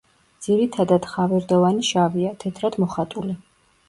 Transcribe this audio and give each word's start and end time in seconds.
ძირითადად 0.43 1.03
ხავერდოვანი 1.11 1.85
შავია, 1.89 2.31
თეთრად 2.45 2.79
მოხატული. 2.85 3.37